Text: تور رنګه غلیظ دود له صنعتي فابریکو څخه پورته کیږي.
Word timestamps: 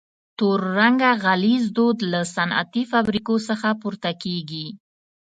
تور 0.37 0.59
رنګه 0.77 1.11
غلیظ 1.23 1.63
دود 1.77 1.97
له 2.11 2.21
صنعتي 2.35 2.83
فابریکو 2.91 3.35
څخه 3.47 3.69
پورته 3.81 4.11
کیږي. 4.23 4.67